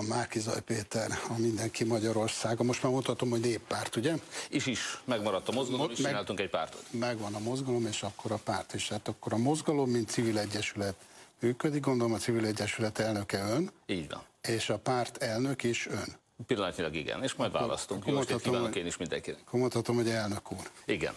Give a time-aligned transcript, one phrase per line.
[0.00, 2.62] van Márkizaj Péter, a Mindenki Magyarországa.
[2.62, 4.14] Most már mondhatom, hogy néppárt, ugye?
[4.48, 6.84] Is is, megmaradt a mozgalom, Mo- és meg, csináltunk egy pártot.
[6.90, 8.88] Megvan a mozgalom, és akkor a párt is.
[8.88, 10.94] Hát akkor a mozgalom, mint civil egyesület
[11.40, 13.70] működik, gondolom a civil egyesület elnöke ön.
[13.86, 14.22] Így van.
[14.42, 16.16] És a párt elnök is ön.
[16.46, 18.06] Pillanatnyilag igen, és majd akkor, választunk.
[18.06, 19.40] Jó estét kívánok én is mindenkinek.
[19.46, 20.70] Akkor mondhatom, hogy elnök úr.
[20.84, 21.14] Igen.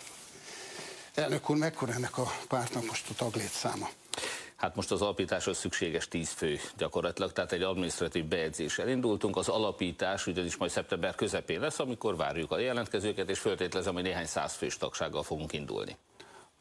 [1.13, 3.89] Elnök úr, mekkora ennek a pártnak most a taglétszáma?
[4.63, 9.37] Hát most az alapításhoz szükséges 10 fő gyakorlatilag, tehát egy administratív bejegyzéssel indultunk.
[9.37, 14.25] Az alapítás ugyanis majd szeptember közepén lesz, amikor várjuk a jelentkezőket, és föltételezem, hogy néhány
[14.25, 15.97] száz fős tagsággal fogunk indulni.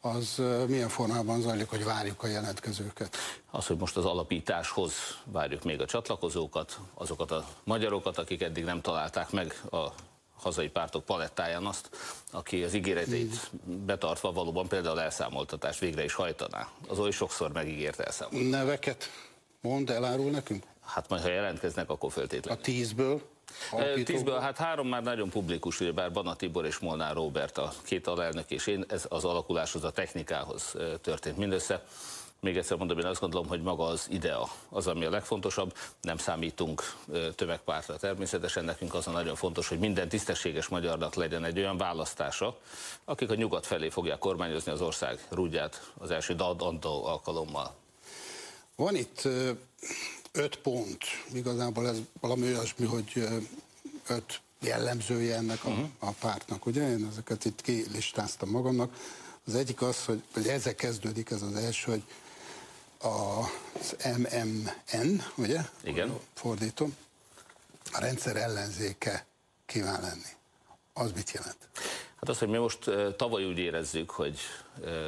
[0.01, 3.17] Az milyen formában zajlik, hogy várjuk a jelentkezőket?
[3.51, 4.93] Az, hogy most az alapításhoz
[5.25, 9.87] várjuk még a csatlakozókat, azokat a magyarokat, akik eddig nem találták meg a
[10.43, 11.89] hazai pártok palettáján azt,
[12.31, 16.69] aki az ígéreteit betartva valóban például elszámoltatást végre is hajtaná.
[16.87, 18.51] Az oly sokszor megígért elszámoltatást.
[18.51, 19.09] Neveket
[19.61, 20.63] mond, elárul nekünk?
[20.85, 22.59] Hát majd, ha jelentkeznek, akkor föltétlenül.
[22.59, 23.21] A tízből?
[24.03, 28.07] Tízből, hát három már nagyon publikus, ugye bár Bana Tibor és Molnár Robert a két
[28.07, 31.83] alelnök és én, ez az alakuláshoz, a technikához történt mindössze.
[32.43, 35.77] Még egyszer mondom, én azt gondolom, hogy maga az idea az, ami a legfontosabb.
[36.01, 36.95] Nem számítunk
[37.35, 42.57] tömegpártra természetesen, nekünk az a nagyon fontos, hogy minden tisztességes magyarnak legyen egy olyan választása,
[43.05, 47.73] akik a nyugat felé fogják kormányozni az ország rúdját az első Dadantó alkalommal.
[48.75, 49.27] Van itt
[50.31, 53.27] öt pont, igazából ez valami olyasmi, hogy
[54.07, 55.85] öt jellemzője ennek a, uh-huh.
[55.99, 56.89] a pártnak, ugye?
[56.89, 58.95] Én ezeket itt kilistáztam magamnak.
[59.47, 62.03] Az egyik az, hogy, hogy ezzel kezdődik ez az első, hogy
[63.03, 65.61] az MMN, ugye?
[65.83, 66.19] Igen.
[66.33, 66.95] Fordítom.
[67.91, 69.25] A rendszer ellenzéke
[69.65, 70.31] kíván lenni.
[70.93, 71.57] Az mit jelent?
[72.15, 74.39] Hát az, hogy mi most tavaly úgy érezzük, hogy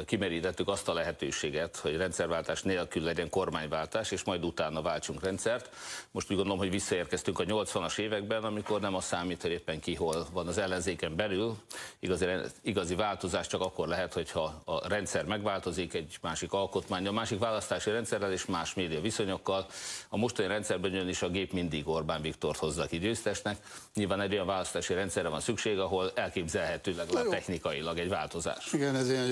[0.04, 5.70] kimerítettük azt a lehetőséget, hogy rendszerváltás nélkül legyen kormányváltás, és majd utána váltsunk rendszert.
[6.10, 9.94] Most úgy gondolom, hogy visszaérkeztünk a 80-as években, amikor nem az számít, hogy éppen ki
[9.94, 11.56] hol van az ellenzéken belül.
[11.98, 12.26] Igazi,
[12.62, 17.90] igazi változás csak akkor lehet, hogyha a rendszer megváltozik, egy másik alkotmány, a másik választási
[17.90, 19.66] rendszerrel és más média viszonyokkal.
[20.08, 23.56] A mostani rendszerben is a gép mindig Orbán Viktort hozza ki győztesnek.
[23.94, 28.72] Nyilván egy olyan választási rendszerre van szükség, ahol elképzelhetőleg technikailag egy változás.
[28.72, 29.26] Igen, ez ilyen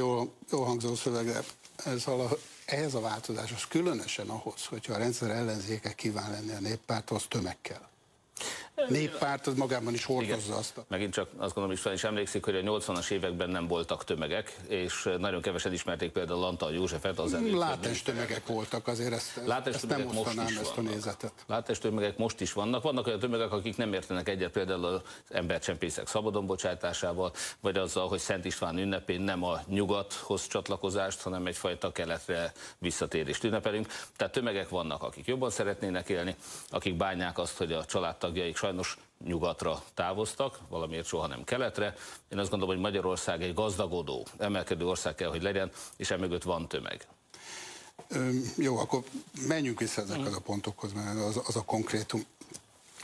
[0.51, 1.45] jó hangzó szöveg, de
[1.85, 2.29] ez vala,
[2.65, 7.89] ehhez a változáshoz, különösen ahhoz, hogyha a rendszer ellenzéke kíván lenni a néppárthoz, tömeg kell
[8.89, 10.59] néppárt az magában is hordozza Igen.
[10.59, 10.77] azt.
[10.77, 10.85] A...
[10.89, 15.11] Megint csak azt gondolom, István is emlékszik, hogy a 80-as években nem voltak tömegek, és
[15.19, 17.19] nagyon kevesen ismerték például Lantal Józsefet.
[17.19, 21.33] Az Látás tömegek voltak, azért ezt, Látás ezt nem most is ezt a nézetet.
[21.47, 22.83] Látás tömegek most is vannak.
[22.83, 28.19] Vannak olyan tömegek, akik nem értenek egyet például az embercsempészek szabadon bocsátásával, vagy azzal, hogy
[28.19, 33.87] Szent István ünnepén nem a nyugathoz csatlakozást, hanem egyfajta keletre visszatérést ünnepelünk.
[34.17, 36.37] Tehát tömegek vannak, akik jobban szeretnének élni,
[36.69, 41.95] akik bánják azt, hogy a családtagjaik sajnos nyugatra távoztak, valamiért soha nem keletre.
[42.29, 46.69] Én azt gondolom, hogy Magyarország egy gazdagodó, emelkedő ország kell, hogy legyen, és emögött van
[46.69, 47.07] tömeg.
[48.57, 49.03] Jó, akkor
[49.49, 52.25] menjünk vissza ezekhez a pontokhoz, mert az, az a konkrétum.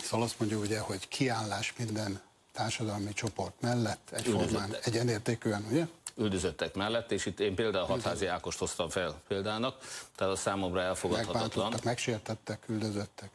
[0.02, 2.20] Szóval azt mondja ugye, hogy kiállás minden
[2.52, 5.86] társadalmi csoport mellett egyformán, egyenértékűen, ugye?
[6.16, 9.78] üldözöttek mellett, és itt én például Hatházi Ákost hoztam fel példának,
[10.16, 11.74] tehát a számomra elfogadhatatlan.
[11.84, 13.30] Megsértettek, üldözöttek.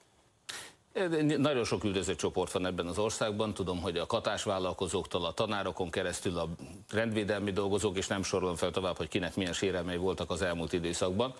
[1.37, 3.53] Nagyon sok üldöző csoport van ebben az országban.
[3.53, 6.49] Tudom, hogy a katásvállalkozóktól, a tanárokon keresztül a
[6.91, 11.33] rendvédelmi dolgozók, és nem sorolom fel tovább, hogy kinek milyen sérelmei voltak az elmúlt időszakban.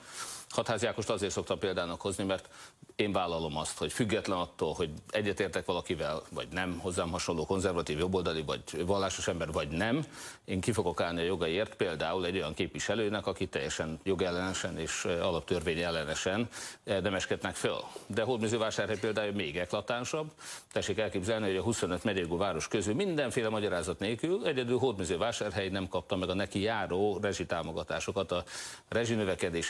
[0.50, 2.50] Hatházi Ákost azért szoktam példának hozni, mert
[2.96, 8.44] én vállalom azt, hogy független attól, hogy egyetértek valakivel, vagy nem, hozzám hasonló konzervatív jobboldali,
[8.44, 10.06] vagy vallásos ember, vagy nem,
[10.46, 15.80] én ki fogok állni a jogaiért például egy olyan képviselőnek, aki teljesen jogellenesen és alaptörvény
[15.80, 16.48] ellenesen
[16.84, 17.80] demeskednek föl.
[18.08, 20.32] De Hódműzővásárhely például még eklatánsabb.
[20.72, 26.16] Tessék elképzelni, hogy a 25 megyégó város közül mindenféle magyarázat nélkül egyedül Hódműzővásárhely nem kapta
[26.16, 28.44] meg a neki járó rezsitámogatásokat a
[28.88, 29.70] rezsinövekedés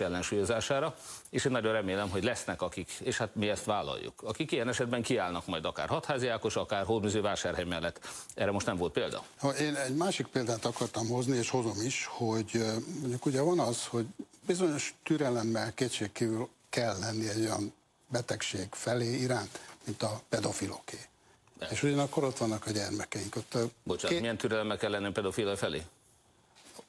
[0.70, 0.96] ellensúlyozására,
[1.30, 5.02] és én nagyon remélem, hogy lesznek akik, és hát mi ezt vállaljuk, akik ilyen esetben
[5.02, 8.08] kiállnak majd akár hatházi Ákos, akár Hódműzővásárhely mellett.
[8.34, 9.24] Erre most nem volt példa.
[9.60, 12.64] Én egy másik példát akartam hozni, és hozom is, hogy
[13.00, 14.06] mondjuk ugye van az, hogy
[14.46, 17.74] bizonyos türelemmel kétségkívül kell lenni egy olyan
[18.08, 20.98] betegség felé iránt, mint a pedofiloké.
[21.58, 21.68] De.
[21.72, 23.36] És ugyanakkor ott vannak a gyermekeink.
[23.36, 24.20] Ott Bocsánat, két...
[24.20, 25.84] milyen türelme kell lenni a pedofila felé?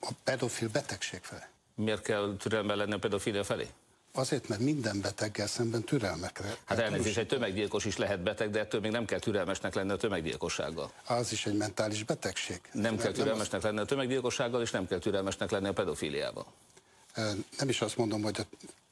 [0.00, 1.42] A pedofil betegség felé.
[1.76, 3.66] Miért kell türelme lenni a pedofilia felé?
[4.12, 6.56] Azért, mert minden beteggel szemben türelmekre.
[6.64, 9.96] Hát elnézést, egy tömeggyilkos is lehet beteg, de ettől még nem kell türelmesnek lenni a
[9.96, 10.92] tömeggyilkossággal.
[11.06, 12.60] Az is egy mentális betegség.
[12.72, 16.46] Nem kell türelmesnek lenni a tömeggyilkossággal, és nem kell türelmesnek lenni a pedofiliával.
[17.58, 18.44] Nem is azt mondom, hogy a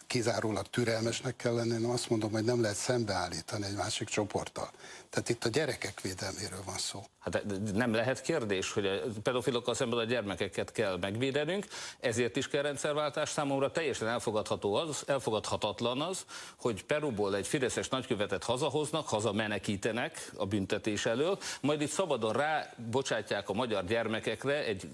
[0.06, 4.70] kizárólag türelmesnek kell lenni, hanem azt mondom, hogy nem lehet szembeállítani egy másik csoporttal.
[5.10, 7.04] Tehát itt a gyerekek védelméről van szó.
[7.18, 11.66] Hát nem lehet kérdés, hogy a pedofilokkal szemben a gyermekeket kell megvédenünk,
[12.00, 13.28] ezért is kell rendszerváltás.
[13.28, 16.24] Számomra teljesen elfogadható az, elfogadhatatlan az,
[16.56, 23.52] hogy Peruból egy fideszes nagykövetet hazahoznak, hazamenekítenek a büntetés elől, majd itt szabadon rábocsátják a
[23.52, 24.88] magyar gyermekekre egy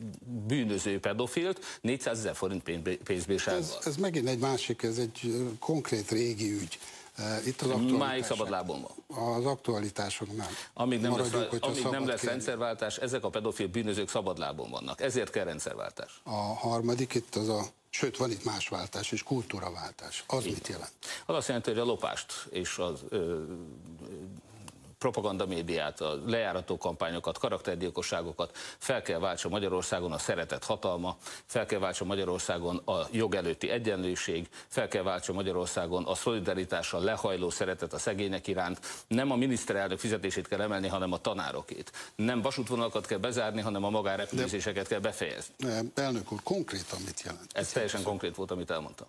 [0.47, 2.63] bűnöző pedofilt 400 ezer forint
[3.05, 3.61] pénzbírsággal.
[3.61, 5.10] Ez, ez megint egy másik, ez egy
[5.59, 6.79] konkrét régi ügy.
[7.47, 9.37] Itt az Máig szabadlábon van.
[9.37, 10.47] Az aktualitások nem.
[10.75, 15.01] Amíg nem lesz, amíg nem lesz rendszerváltás, ezek a pedofil bűnözők szabadlábon vannak.
[15.01, 16.21] Ezért kell rendszerváltás.
[16.23, 20.25] A harmadik itt az a Sőt, van itt más váltás és kultúraváltás.
[20.27, 20.53] Az Így.
[20.53, 20.93] mit jelent?
[21.27, 23.43] Az azt jelenti, hogy a lopást és az ö,
[25.01, 31.17] propagandamédiát, a lejárató kampányokat, karaktergyilkosságokat fel kell váltsa Magyarországon a szeretet hatalma,
[31.47, 37.51] fel kell váltsa Magyarországon a jog előtti egyenlőség, fel kell váltsa Magyarországon a szolidaritással lehajló
[37.51, 38.81] szeretet a szegények iránt.
[39.07, 41.93] Nem a miniszterelnök fizetését kell emelni, hanem a tanárokét.
[42.17, 45.55] Nem vasútvonalakat kell bezárni, hanem a magárepüléseket kell befejezni.
[45.95, 47.53] Elnök úr, konkrétan mit jelent?
[47.53, 49.07] Ez teljesen konkrét volt, amit elmondtam.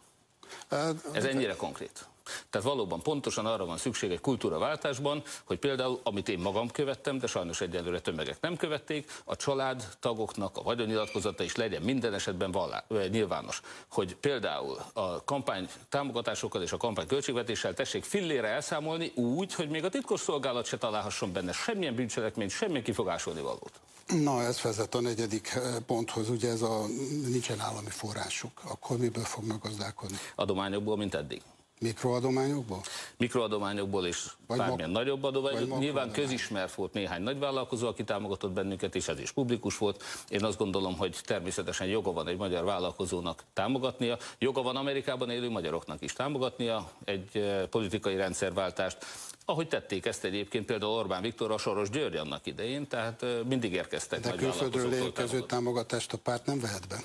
[1.11, 2.05] Ez ennyire konkrét.
[2.51, 7.27] Tehát valóban pontosan arra van szükség egy kultúraváltásban, hogy például, amit én magam követtem, de
[7.27, 12.83] sajnos egyelőre tömegek nem követték, a család tagoknak a vagyonnyilatkozata is legyen minden esetben vallá,
[13.09, 13.62] nyilvános.
[13.88, 19.83] Hogy például a kampány támogatásokkal és a kampány költségvetéssel tessék fillére elszámolni úgy, hogy még
[19.83, 23.71] a titkos szolgálat se találhasson benne semmilyen bűncselekményt, semmilyen kifogásolni valót.
[24.07, 26.86] Na, ez vezet a negyedik ponthoz, ugye ez a
[27.27, 28.62] nincsen állami forrásuk.
[28.63, 30.18] Akkor miből fognak gazdálkodni?
[30.36, 31.42] Adományokból, mint eddig.
[31.81, 32.81] Mikroadományokból?
[33.17, 34.99] Mikroadományokból és vagy bármilyen mag...
[34.99, 35.79] nagyobb adományok.
[35.79, 40.03] Nyilván közismert volt néhány nagyvállalkozó, aki támogatott bennünket, és ez is publikus volt.
[40.29, 45.49] Én azt gondolom, hogy természetesen joga van egy magyar vállalkozónak támogatnia, joga van Amerikában élő
[45.49, 48.97] magyaroknak is támogatnia egy eh, politikai rendszerváltást.
[49.45, 53.73] Ahogy tették ezt egyébként például Orbán Viktor a Soros György annak idején, tehát eh, mindig
[53.73, 57.03] érkeztek De külföldről érkező támogatást a párt nem vehet be?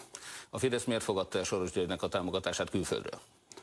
[0.50, 3.20] A Fidesz miért fogadta el Soros Györgynek a támogatását külföldről?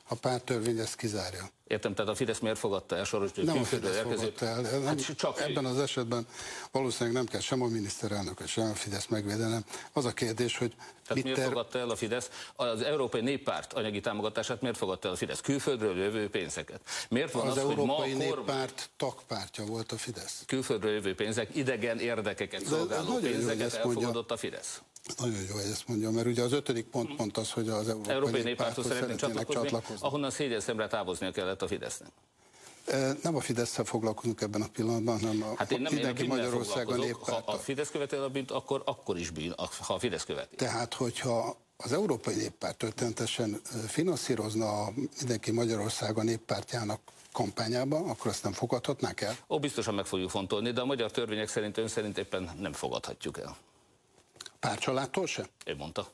[0.08, 1.50] A párttörvény ezt kizárja.
[1.68, 4.62] Értem, tehát a Fidesz miért fogadta el Soros György Nem a Fidesz fogadta el.
[4.62, 6.28] Nem, hát csak ebben az esetben
[6.72, 9.66] valószínűleg nem kell sem a miniszterelnök, sem a Fidesz megvédenem.
[9.94, 11.48] Az a kérdés, hogy tehát mit miért ter...
[11.48, 12.30] fogadta el a Fidesz?
[12.56, 15.42] Az Európai Néppárt anyagi támogatását miért fogadta el a Fidesz?
[15.42, 16.82] Külföldről jövő pénzeket.
[17.10, 20.44] Miért van az, az Európai hogy ma Néppárt tagpártja volt a Fidesz?
[20.46, 24.82] Külföldről jövő pénzek, idegen érdekeket szolgáló pénzeket elfogadott a Fidesz.
[25.18, 28.14] Nagyon jó, hogy ezt mondja, mert ugye az ötödik pont pont az, hogy az Európai,
[28.14, 32.10] Európai Néppárthoz szeretnénk csatlakozni, csatlakozni, ahonnan szégyen szemre távoznia kellett a Fidesznek.
[33.22, 37.46] Nem a fidesz foglalkozunk ebben a pillanatban, hanem a, hát én nem, mindenki Magyarországon néppárt.
[37.46, 40.56] Ha a Fidesz követi a bűnt, akkor, akkor is bűn, ha a Fidesz követi.
[40.56, 47.00] Tehát, hogyha az Európai Néppárt történetesen finanszírozna a mindenki Magyarországon néppártjának
[47.32, 49.38] kampányában, akkor ezt nem fogadhatnák el?
[49.50, 53.40] Ó, biztosan meg fogjuk fontolni, de a magyar törvények szerint ön szerint éppen nem fogadhatjuk
[53.40, 53.58] el.
[54.64, 55.48] Párcsaládtól se?
[55.66, 56.08] Ő mondta.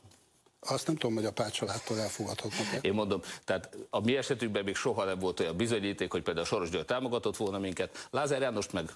[0.60, 2.66] Azt nem tudom, hogy a párcsaládtól elfogadhatnak.
[2.80, 6.70] Én mondom, tehát a mi esetünkben még soha nem volt olyan bizonyíték, hogy például Soros
[6.70, 8.08] György támogatott volna minket.
[8.10, 8.90] Lázár Jánost meg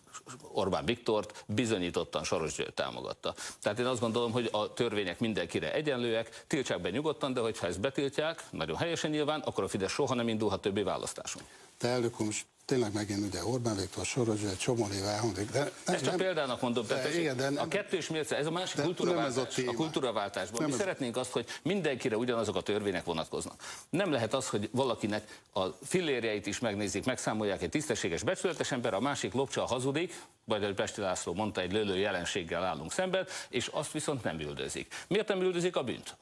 [0.53, 3.35] Orbán Viktort bizonyítottan Soros György támogatta.
[3.61, 7.81] Tehát én azt gondolom, hogy a törvények mindenkire egyenlőek, tiltsák be nyugodtan, de hogyha ezt
[7.81, 11.43] betiltják, nagyon helyesen nyilván, akkor a Fidesz soha nem indulhat többi választáson.
[11.79, 12.21] Te elnök
[12.65, 15.51] tényleg megint ugye Orbán Viktor, Soros, egy csomó éve elhangzik.
[15.51, 18.37] De nem, Ezt csak nem, példának mondom, de, tehát igen, de nem, a kettős mérce,
[18.37, 20.61] ez a másik kultúraváltás, a, a kultúraváltásban.
[20.61, 23.63] Nem Mi ez szeretnénk azt, hogy mindenkire ugyanazok a törvények vonatkoznak.
[23.91, 29.01] Nem lehet az, hogy valakinek a fillérjeit is megnézik, megszámolják egy tisztességes, becsületes ember, a
[29.01, 33.93] másik lopcsa hazudik, vagy a Pesti László mondta, egy lőlő jelenséggel állunk szemben, és azt
[33.93, 34.95] viszont nem üldözik.
[35.09, 36.17] Miért nem üldözik a bűnt?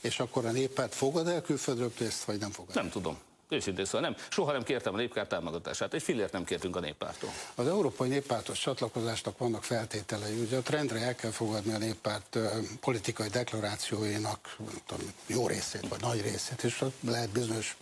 [0.00, 2.74] És akkor a néppárt fogad el külföldről pénzt, vagy nem fogad?
[2.74, 3.18] Nem tudom.
[3.48, 4.16] Őszintén szóval nem.
[4.28, 5.94] Soha nem kértem a néppárt támogatását.
[5.94, 7.30] Egy fillért nem kértünk a néppártól.
[7.54, 10.40] Az Európai Néppártos csatlakozásnak vannak feltételei.
[10.40, 12.38] Ugye a trendre el kell fogadni a néppárt
[12.80, 17.76] politikai deklarációinak tudom, jó részét, vagy nagy részét, és lehet bizonyos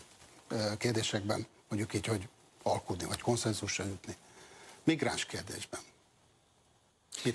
[0.79, 2.29] kérdésekben mondjuk így, hogy
[2.63, 4.17] alkudni, vagy konszenzusra jutni.
[4.85, 5.81] Migráns kérdésben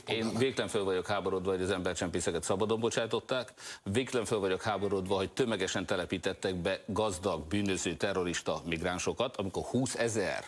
[0.07, 5.31] én végtelen föl vagyok háborodva, hogy az embercsempészeket szabadon bocsátották, végtelen föl vagyok háborodva, hogy
[5.31, 10.43] tömegesen telepítettek be gazdag, bűnöző, terrorista migránsokat, amikor 20 ezer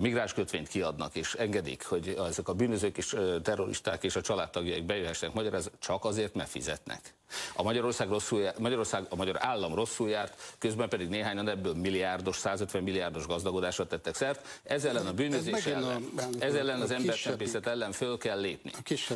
[0.00, 5.34] migráns kötvényt kiadnak, és engedik, hogy ezek a bűnözők és terroristák és a családtagjaik bejöhessenek
[5.34, 7.14] Magyarország, csak azért, mert fizetnek.
[7.54, 12.36] A Magyarország, rosszul jár, Magyarország, a magyar állam rosszul járt, közben pedig néhányan ebből milliárdos,
[12.36, 14.60] 150 milliárdos gazdagodásra tettek szert.
[14.62, 18.70] Ez ellen a bűnözés ellen, a, ez ellen az embercsempészet ellen föl kell lépni.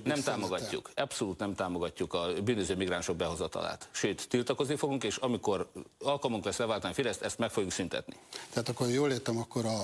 [0.05, 3.89] Nem támogatjuk, abszolút nem támogatjuk a bűnöző migránsok behozatalát.
[3.91, 8.15] Sőt, tiltakozni fogunk, és amikor alkalmunk lesz leváltani Fideszt, ezt meg fogjuk szüntetni.
[8.51, 9.83] Tehát akkor jól értem, akkor a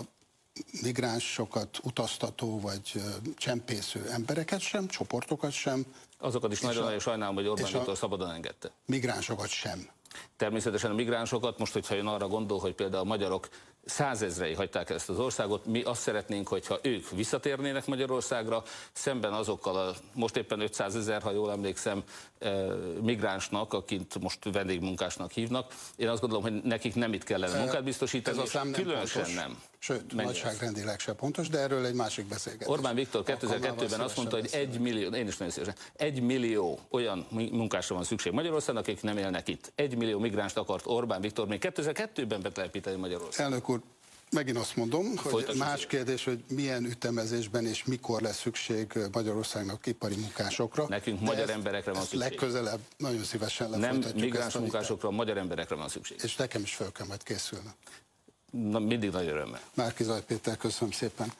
[0.83, 3.03] migránsokat utaztató vagy
[3.37, 5.87] csempésző embereket sem, csoportokat sem.
[6.19, 8.71] Azokat is nagyon-nagyon sajnálom, hogy Orbán Viktor szabadon engedte.
[8.87, 9.89] Migránsokat sem.
[10.37, 13.49] Természetesen a migránsokat, most hogyha ön arra gondol, hogy például a magyarok
[13.85, 19.95] százezrei hagyták ezt az országot, mi azt szeretnénk, hogyha ők visszatérnének Magyarországra, szemben azokkal a
[20.13, 22.03] most éppen 500 ezer, ha jól emlékszem,
[23.01, 25.75] migránsnak, akit most vendégmunkásnak hívnak.
[25.97, 29.23] Én azt gondolom, hogy nekik nem itt kellene munkát biztosítani, Ez a szám nem különösen
[29.23, 29.43] pontos.
[29.43, 29.63] nem.
[29.85, 32.69] Sőt, Mennyi nagyságrendileg se pontos, de erről egy másik beszélgetés.
[32.69, 37.26] Orbán Viktor 2002-ben azt mondta, hogy egy millió, én is nagyon szívesen, egy millió olyan
[37.31, 39.73] munkásra van szükség Magyarországon, akik nem élnek itt.
[39.75, 43.53] Egy millió migránst akart Orbán Viktor még 2002-ben betelepíteni Magyarországon.
[43.53, 43.81] Elnök úr,
[44.31, 49.87] megint azt mondom, hogy Folytassuk más kérdés, hogy milyen ütemezésben és mikor lesz szükség Magyarországnak
[49.87, 50.87] ipari munkásokra.
[50.88, 52.19] Nekünk De magyar ezt, emberekre van szükség.
[52.19, 56.17] Legközelebb nagyon szívesen Nem migráns munkásokra, magyar emberekre van szükség.
[56.23, 57.71] És nekem is fel kell majd készülni.
[58.79, 59.61] Mindig nagy örömmel.
[59.75, 61.33] Márki Zaj Péter, köszönöm szépen.